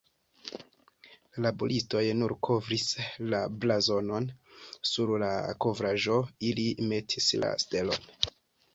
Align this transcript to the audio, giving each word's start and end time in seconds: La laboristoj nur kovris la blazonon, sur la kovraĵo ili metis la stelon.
La 1.35 1.41
laboristoj 1.45 2.01
nur 2.21 2.33
kovris 2.47 2.87
la 3.35 3.43
blazonon, 3.67 4.31
sur 4.95 5.15
la 5.27 5.33
kovraĵo 5.69 6.19
ili 6.53 6.69
metis 6.91 7.33
la 7.47 7.57
stelon. 7.69 8.15